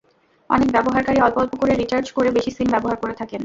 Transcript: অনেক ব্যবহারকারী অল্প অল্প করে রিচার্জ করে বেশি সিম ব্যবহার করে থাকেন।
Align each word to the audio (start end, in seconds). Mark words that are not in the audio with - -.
অনেক 0.49 0.69
ব্যবহারকারী 0.71 1.19
অল্প 1.19 1.37
অল্প 1.37 1.53
করে 1.55 1.73
রিচার্জ 1.73 2.07
করে 2.11 2.29
বেশি 2.31 2.51
সিম 2.51 2.67
ব্যবহার 2.71 2.97
করে 2.97 3.13
থাকেন। 3.13 3.39